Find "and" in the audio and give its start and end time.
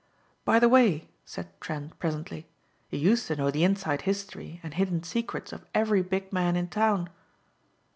4.63-4.73